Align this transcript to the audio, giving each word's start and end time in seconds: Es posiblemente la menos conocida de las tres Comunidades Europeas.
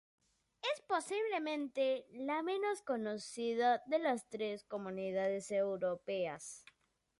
Es 0.63 0.81
posiblemente 0.87 2.07
la 2.13 2.41
menos 2.41 2.81
conocida 2.81 3.83
de 3.85 3.99
las 3.99 4.27
tres 4.31 4.63
Comunidades 4.65 5.51
Europeas. 5.51 6.65